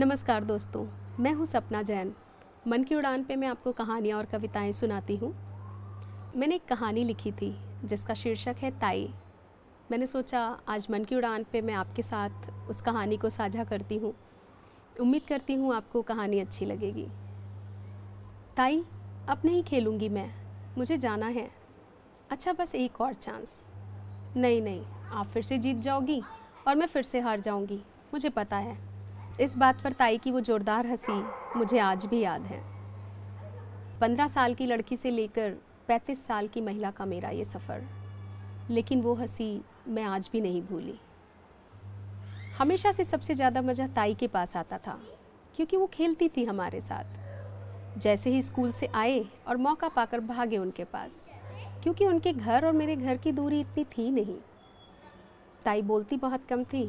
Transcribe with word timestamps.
नमस्कार 0.00 0.44
दोस्तों, 0.44 0.86
मैं 1.20 1.32
हूँ 1.32 1.46
सपना 1.46 1.82
जैन। 1.82 2.12
मन 2.66 2.84
की 2.84 2.94
उड़ान 2.94 3.24
पे 3.24 3.36
मैं 3.36 3.48
आपको 3.48 3.72
कहानियाँ 3.72 4.18
और 4.18 4.24
कविताएँ 4.24 4.72
सुनाती 4.72 5.16
हूँ। 5.16 5.32
मैंने 6.36 6.54
एक 6.54 6.64
कहानी 6.64 7.04
लिखी 7.04 7.32
थी, 7.32 7.56
जिसका 7.84 8.14
शीर्षक 8.14 8.56
है 8.58 8.70
ताई। 8.70 9.14
मैंने 9.90 10.06
सोचा, 10.06 10.58
आज 10.68 10.86
मन 10.90 11.04
की 11.04 11.16
उड़ान 11.16 11.44
पे 11.52 11.60
मैं 11.60 11.74
आपके 11.74 12.02
साथ 12.02 12.30
उस 12.70 12.80
कहानी 12.80 13.16
को 13.16 13.30
साझा 13.30 13.64
करती 13.64 13.96
हूँ। 13.96 14.14
उम्मीद 15.00 15.22
करती 15.28 15.54
हूँ 15.54 15.74
आपको 15.74 16.02
कहानी 16.02 16.40
अच्छी 16.40 16.66
लगेगी। 16.66 17.06
ताई, 18.56 18.84
अब 19.28 19.42
नहीं 19.44 19.64
खेलूँगी 19.64 20.08
मैं, 20.08 20.30
मुझे 20.78 20.98
जाना 20.98 21.26
है। 21.26 21.50
अच्छा 22.30 22.52
बस 22.52 22.74
एक 22.74 23.00
और 23.00 23.14
चांस। 23.14 23.72
नहीं 24.36 24.62
नहीं, 24.62 24.84
आप 25.12 25.26
फिर 25.26 25.42
से 25.42 25.58
जीत 25.58 25.76
जाओगी 25.76 26.22
और 26.68 26.74
मैं 26.74 26.86
फिर 26.86 27.02
से 27.02 27.20
हार 27.20 27.40
जाऊँगी, 27.40 27.82
मुझे 28.14 28.28
पता 28.28 28.56
है। 28.56 28.89
इस 29.38 29.56
बात 29.56 29.80
पर 29.82 29.92
ताई 29.92 30.18
की 30.18 30.30
वो 30.30 30.40
जोरदार 30.40 30.86
हँसी 30.86 31.12
मुझे 31.56 31.78
आज 31.78 32.06
भी 32.06 32.20
याद 32.20 32.42
है। 32.42 32.60
पंद्रह 34.00 34.26
साल 34.28 34.54
की 34.54 34.66
लड़की 34.66 34.96
से 34.96 35.10
लेकर 35.10 35.50
पैंतीस 35.88 36.26
साल 36.26 36.48
की 36.48 36.60
महिला 36.60 36.90
का 36.90 37.04
मेरा 37.04 37.28
ये 37.28 37.44
सफ़र, 37.44 37.86
लेकिन 38.70 39.02
वो 39.02 39.14
हँसी 39.14 39.60
मैं 39.88 40.02
आज 40.04 40.28
भी 40.32 40.40
नहीं 40.40 40.62
भूली। 40.62 40.98
हमेशा 42.58 42.92
से 42.92 43.04
सबसे 43.04 43.34
ज़्यादा 43.34 43.62
मज़ा 43.62 43.86
ताई 43.86 44.14
के 44.14 44.26
पास 44.26 44.56
आता 44.56 44.78
था, 44.78 44.98
क्योंकि 45.56 45.76
वो 45.76 45.86
खेलती 45.86 46.28
थी 46.28 46.44
हमारे 46.44 46.80
साथ। 46.80 47.98
जैसे 47.98 48.30
ही 48.30 48.42
स्कूल 48.42 48.72
से 48.72 48.86
आए 48.86 49.24
और 49.48 49.56
मौका 49.56 49.88
पाकर 49.88 50.20
भागे 50.20 50.58
उनके 50.58 50.84
पास, 50.84 51.26
क्योंकि 51.82 52.06
उनके 52.06 52.32
घर 52.32 52.66
और 52.66 52.72
मेरे 52.72 52.96
घर 52.96 53.16
की 53.16 53.32
दूरी 53.32 53.60
इतनी 53.60 53.84
थी 53.88 54.10
नहीं। 54.10 54.36
ताई 55.64 55.82
बोलती 55.82 56.16
बहुत 56.16 56.46
कम 56.46 56.64
थी, 56.64 56.84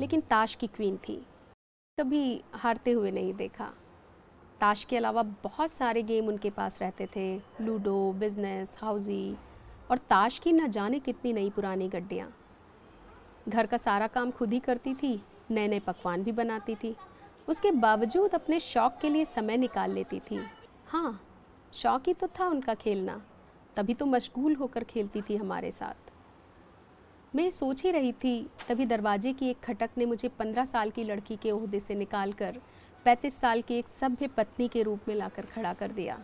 लेकिन 0.00 0.20
ताश 0.20 0.54
की 0.54 0.66
क्वीन 0.66 0.96
थी। 0.98 1.20
कभी 1.98 2.40
हारते 2.54 2.90
हुए 2.90 3.10
नहीं 3.10 3.32
देखा। 3.34 3.64
ताश 4.60 4.84
के 4.84 4.96
अलावा 4.96 5.22
बहुत 5.22 5.70
सारे 5.70 6.02
गेम 6.02 6.28
उनके 6.28 6.50
पास 6.50 6.78
रहते 6.82 7.06
थे। 7.16 7.24
लूडो, 7.60 8.12
बिज़नेस, 8.12 8.74
हाउजी 8.80 9.36
और 9.90 9.98
ताश 10.10 10.38
की 10.38 10.52
न 10.52 10.68
जाने 10.68 10.98
कितनी 10.98 11.32
नई 11.32 11.50
पुरानी 11.50 11.88
गड्डियाँ। 11.88 12.28
घर 13.48 13.66
का 13.66 13.76
सारा 13.76 14.06
काम 14.06 14.30
खुद 14.30 14.52
ही 14.52 14.60
करती 14.60 14.94
थी 14.94 15.14
नए 15.50 15.68
नए 15.68 15.80
पकवान 15.80 16.22
भी 16.22 16.32
बनाती 16.32 16.74
थी। 16.74 16.94
उसके 17.48 17.70
बावजूद 17.70 18.34
अपने 18.34 18.60
शौक़ 18.60 19.00
के 19.02 19.08
लिए 19.08 19.24
समय 19.24 19.56
निकाल 19.56 19.92
लेती 19.92 20.20
थी। 20.20 20.40
हाँ 20.86 21.20
शौक़ 21.72 22.08
ही 22.08 22.14
तो 22.14 22.26
था 22.38 22.46
उनका 22.46 22.74
खेलना। 22.74 23.20
तभी 23.76 23.94
तो 23.94 24.06
मशगूल 24.06 24.54
होकर 24.54 24.84
खेलती 24.84 25.22
थी 25.22 25.36
हमारे 25.36 25.70
साथ। 25.70 26.01
मैं 27.34 27.50
सोच 27.50 27.82
ही 27.82 27.90
रही 27.90 28.12
थी, 28.14 28.46
तभी 28.68 28.86
दरवाजे 28.86 29.32
की 29.32 29.48
एक 29.50 29.60
खटक 29.60 29.90
ने 29.98 30.06
मुझे 30.06 30.28
पंद्रह 30.28 30.64
साल 30.64 30.90
की 30.90 31.04
लड़की 31.04 31.36
के 31.36 31.50
ओहदे 31.50 31.78
से 31.80 31.94
निकाल 31.94 32.32
कर 32.32 32.58
पैंतीस 33.06 33.40
साल 33.40 33.62
की 33.62 33.74
एक 33.74 33.88
सभ्य 33.88 34.26
पत्नी 34.26 34.66
के 34.68 34.82
रूप 34.82 35.08
में 35.08 35.14
लाकर 35.14 35.46
खड़ा 35.46 35.72
कर 35.72 35.92
दिया। 35.92 36.18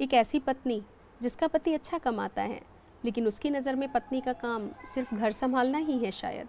एक 0.00 0.14
ऐसी 0.14 0.38
पत्नी, 0.38 0.80
जिसका 1.20 1.46
पति 1.46 1.74
अच्छा 1.74 1.98
कमाता 1.98 2.42
है, 2.42 2.60
लेकिन 3.04 3.26
उसकी 3.26 3.50
नज़र 3.50 3.76
में 3.76 3.90
पत्नी 3.92 4.20
का 4.20 4.32
काम 4.34 4.68
सिर्फ़ 4.94 5.14
घर 5.14 5.32
संभालना 5.32 5.78
ही 5.78 5.98
है 5.98 6.10
शायद। 6.12 6.48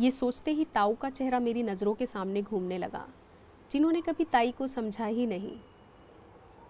ये 0.00 0.10
सोचते 0.10 0.50
ही 0.50 0.64
ताऊ 0.64 0.94
का 0.94 1.10
चेहरा 1.10 1.40
मेरी 1.40 1.62
नज़रों 1.62 1.94
के 1.94 2.06
सामने 2.06 2.42
घूमने 2.42 2.78
लगा, 2.78 3.06
जिन्होंने 3.70 4.00
कभी 4.00 4.24
ताई 4.24 4.52
को 4.52 4.66
समझा 4.66 5.06
ही 5.06 5.26
नहीं। 5.26 5.56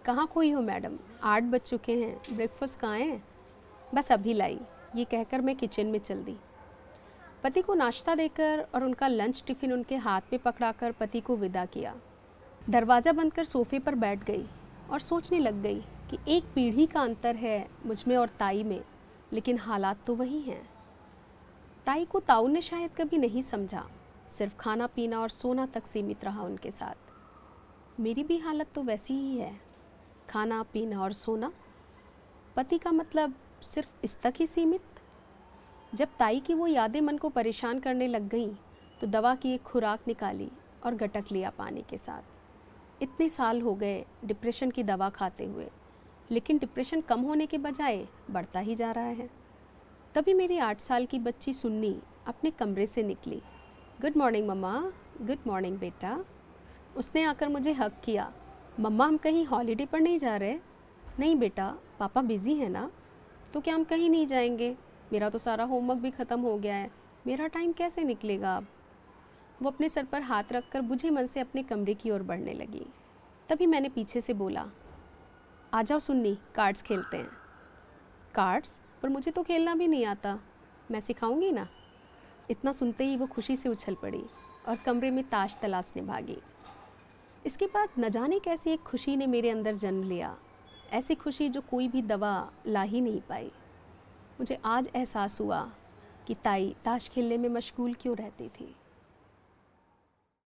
कहाँ 0.04 0.26
खोई 0.26 0.50
हो 0.50 0.60
मैडम? 0.60 0.98
आठ 1.22 1.42
बज 1.42 1.60
चुके 1.60 1.96
हैं, 1.96 2.16
ब्रेकफास्ट 2.32 2.78
कहाँ 2.78 2.98
है? 2.98 3.22
बस 3.94 4.12
अभी 4.12 4.34
लाई। 4.34 4.58
ये 4.94 5.04
कहकर 5.04 5.40
मैं 5.40 5.54
किचन 5.56 5.86
में 5.86 5.98
चल 5.98 6.22
दी। 6.24 6.36
पति 7.44 7.62
को 7.62 7.74
नाश्ता 7.74 8.14
देकर 8.14 8.66
और 8.74 8.84
उनका 8.84 9.08
लंच 9.08 9.42
टिफ़िन 9.46 9.72
उनके 9.72 9.96
हाथ 9.96 10.32
में 10.32 10.40
पकड़ाकर 10.42 10.92
पति 10.92 11.20
को 11.20 11.36
विदा 11.36 11.64
किया। 11.66 11.94
दरवाज़ा 12.70 13.12
बंद 13.12 13.32
कर 13.32 13.44
सोफे 13.44 13.78
पर 13.78 13.94
बैठ 13.94 14.24
गई 14.24 14.44
और 14.90 15.00
सोचने 15.00 15.38
लग 15.38 15.60
गई 15.62 15.80
कि 16.10 16.18
एक 16.28 16.44
पीढ़ी 16.54 16.86
का 16.86 17.00
अंतर 17.00 17.36
है 17.36 17.66
मुझमें 17.86 18.16
और 18.16 18.28
ताई 18.38 18.62
में, 18.62 18.80
लेकिन 19.32 19.58
हालात 19.58 20.04
तो 20.06 20.14
वही 20.14 20.40
हैं। 20.40 20.62
ताई 21.86 22.04
को 22.04 22.20
ताऊ 22.20 22.48
ने 22.48 22.60
शायद 22.62 22.90
कभी 22.98 23.18
नहीं 23.18 23.42
समझा, 23.42 23.84
सिर्फ़ 24.30 24.56
खाना 24.56 24.86
पीना 24.86 25.20
और 25.20 25.30
सोना 25.30 25.66
तक 25.66 25.86
सीमित 25.86 26.24
रहा 26.24 26.42
उनके 26.42 26.70
साथ। 26.70 28.00
मेरी 28.00 28.24
भी 28.24 28.38
हालत 28.38 28.68
तो 28.74 28.82
वैसी 28.82 29.14
ही 29.14 29.36
है, 29.38 29.52
खाना, 30.28 30.62
पीना 30.62 31.02
और 31.02 31.12
सोना। 31.12 31.52
पति 32.56 32.78
का 32.78 32.92
मतलब 32.92 33.34
सिर्फ़ 33.64 34.04
इस 34.04 34.16
तक 34.20 34.34
ही 34.36 34.46
सीमित? 34.46 34.82
जब 35.92 36.08
ताई 36.18 36.40
की 36.40 36.54
वो 36.54 36.66
यादें 36.66 37.00
मन 37.00 37.18
को 37.18 37.28
परेशान 37.28 37.80
करने 37.80 38.06
लग 38.06 38.28
गईं 38.28 38.54
तो 39.00 39.06
दवा 39.06 39.34
की 39.34 39.52
एक 39.54 39.62
खुराक 39.62 40.08
निकाली 40.08 40.50
और 40.84 40.94
गटक 40.94 41.24
लिया 41.32 41.50
पानी 41.50 41.82
के 41.90 41.98
साथ। 41.98 43.02
इतने 43.02 43.28
साल 43.28 43.60
हो 43.60 43.74
गए 43.74 44.04
डिप्रेशन 44.24 44.70
की 44.70 44.82
दवा 44.82 45.08
खाते 45.10 45.44
हुए, 45.44 45.68
लेकिन 46.30 46.58
डिप्रेशन 46.58 47.00
कम 47.00 47.20
होने 47.20 47.46
के 47.46 47.58
बजाय 47.58 48.06
बढ़ता 48.30 48.60
ही 48.60 48.74
जा 48.74 48.90
रहा 48.92 49.04
है। 49.04 49.28
तभी 50.14 50.34
मेरी 50.34 50.58
आठ 50.58 50.80
साल 50.80 51.06
की 51.06 51.18
बच्ची 51.18 51.54
सुन्नी 51.54 51.96
अपने 52.26 52.50
कमरे 52.50 52.86
से 52.86 53.02
निकली। 53.02 53.40
गुड 54.00 54.16
मॉर्निंग 54.16 54.48
मम्मा, 54.48 54.80
गुड 55.20 55.38
मॉर्निंग 55.46 55.78
बेटा। 55.78 56.24
उसने 56.96 57.22
आकर 57.22 57.48
मुझे 57.48 57.72
हक 57.72 58.00
किया, 58.04 58.32
मम्मा, 58.80 59.06
हम 59.06 59.16
कहीं 59.16 59.44
हॉलीडे 59.46 59.86
पर 59.86 60.00
नहीं 60.00 60.18
जा 60.18 60.36
रहे? 60.36 60.58
नहीं 61.18 61.36
बेटा, 61.36 61.74
पापा 61.98 62.22
बिज़ी 62.22 62.54
है 62.54 62.68
ना। 62.68 62.90
तो 63.54 63.60
क्या 63.60 63.74
हम 63.74 63.84
कहीं 63.84 64.10
नहीं 64.10 64.26
जाएँगे? 64.26 64.76
मेरा 65.12 65.30
तो 65.30 65.38
सारा 65.38 65.64
होमवर्क 65.64 65.98
भी 65.98 66.10
ख़त्म 66.10 66.40
हो 66.40 66.58
गया 66.58 66.74
है। 66.74 66.90
मेरा 67.26 67.46
टाइम 67.46 67.72
कैसे 67.72 68.04
निकलेगा 68.04 68.56
अब? 68.56 68.66
वो 69.62 69.70
अपने 69.70 69.88
सर 69.88 70.04
पर 70.04 70.22
हाथ 70.22 70.44
रख 70.52 70.68
कर 70.68 70.80
बुझे 70.80 71.10
मन 71.10 71.26
से 71.26 71.40
अपने 71.40 71.62
कमरे 71.62 71.94
की 71.94 72.10
ओर 72.10 72.22
बढ़ने 72.22 72.52
लगी। 72.52 72.86
तभी 73.48 73.66
मैंने 73.66 73.88
पीछे 73.88 74.20
से 74.20 74.32
बोला, 74.32 74.66
आ 75.74 75.82
जाओ 75.82 75.98
सुन्नी 75.98 76.38
कार्ड्स 76.54 76.82
खेलते 76.82 77.16
हैं। 77.16 77.28
कार्ड्स 78.34 78.80
पर 79.02 79.08
मुझे 79.08 79.30
तो 79.30 79.42
खेलना 79.42 79.74
भी 79.74 79.88
नहीं 79.88 80.06
आता। 80.06 80.38
मैं 80.90 81.00
सिखाऊँगी 81.00 81.52
ना? 81.52 81.68
इतना 82.50 82.72
सुनते 82.72 83.04
ही 83.04 83.16
वो 83.16 83.26
खुशी 83.26 83.56
से 83.56 83.68
उछल 83.68 83.94
पड़ी 83.94 84.24
और 84.68 84.76
कमरे 84.76 85.10
में 85.10 85.24
ताश 85.24 85.56
तलाशने 85.62 86.02
भागी। 86.02 86.38
इसके 87.46 87.66
बाद 87.66 87.88
न 87.98 88.08
जाने 88.08 88.38
कैसी 88.38 88.70
एक 88.70 88.80
खुशी 88.80 89.16
ने 89.16 89.26
मेरे 89.26 89.50
अंदर 89.50 89.74
जन्म 89.74 90.02
लिया। 90.02 90.36
ऐसी 90.92 91.14
खुशी 91.14 91.48
जो 91.48 91.60
कोई 91.60 91.88
भी 91.88 92.02
दवा 92.02 92.50
ला 92.66 92.82
ही 92.82 93.00
नहीं 93.00 93.20
पाई। 93.20 93.50
मुझे 94.40 94.58
आज 94.64 94.88
एहसास 94.96 95.40
हुआ 95.40 95.70
कि 96.26 96.34
ताई 96.34 96.76
ताश 96.84 97.08
खेलने 97.08 97.38
में 97.38 97.48
मशगूल 97.48 97.94
क्यों 97.94 98.16
रहती 98.16 98.48
थी। 98.48 98.74